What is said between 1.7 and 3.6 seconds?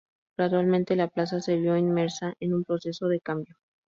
inmersa en un proceso de cambio.